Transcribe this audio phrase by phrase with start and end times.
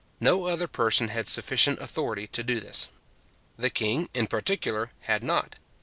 [0.19, 2.89] No other person had sufficient authority to do this.
[3.55, 5.57] The king, in particular, had not.